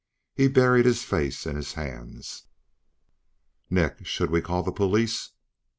He 0.33 0.47
buried 0.47 0.87
his 0.87 1.03
face 1.03 1.45
in 1.45 1.55
his 1.55 1.73
hands. 1.73 2.47
"Nick. 3.69 4.03
Should 4.03 4.31
we 4.31 4.41
call 4.41 4.63
the 4.63 4.71
police?" 4.71 5.29